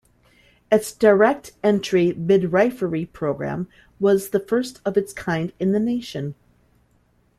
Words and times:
Its 0.71 0.93
direct-entry 0.93 2.13
midwifery 2.13 3.05
program 3.05 3.67
was 3.99 4.29
the 4.31 4.39
first 4.39 4.81
of 4.83 4.97
its 4.97 5.13
kind 5.13 5.53
in 5.59 5.73
the 5.73 5.79
nation. 5.79 6.33